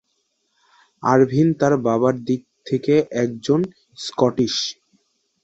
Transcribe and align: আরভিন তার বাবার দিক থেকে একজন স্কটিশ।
আরভিন 1.03 1.47
তার 1.59 1.73
বাবার 1.85 2.15
দিক 2.27 2.41
থেকে 2.65 2.93
একজন 3.23 3.59
স্কটিশ। 3.97 4.55